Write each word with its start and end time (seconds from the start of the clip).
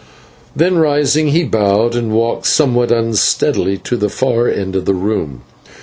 Then 0.55 0.79
rising, 0.79 1.27
he 1.27 1.43
bowed 1.43 1.93
and 1.93 2.11
walked 2.11 2.47
somewhat 2.47 2.91
unsteadily 2.91 3.77
to 3.83 3.95
the 3.95 4.09
far 4.09 4.47
end 4.47 4.75
of 4.75 4.85
the 4.85 4.95
room. 4.95 5.43